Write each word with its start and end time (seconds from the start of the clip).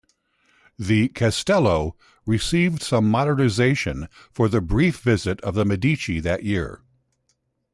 The 0.79 1.09
"castello" 1.09 1.95
received 2.25 2.81
some 2.81 3.07
modernization 3.07 4.09
for 4.31 4.49
the 4.49 4.59
brief 4.59 4.99
visit 5.01 5.39
of 5.41 5.53
the 5.53 5.63
Medici 5.63 6.19
that 6.21 6.41
year. 6.43 6.81